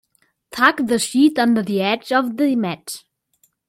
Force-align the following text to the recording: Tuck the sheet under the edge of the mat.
Tuck 0.51 0.77
the 0.87 0.97
sheet 0.97 1.37
under 1.37 1.61
the 1.61 1.79
edge 1.79 2.11
of 2.11 2.37
the 2.37 2.55
mat. 2.55 3.03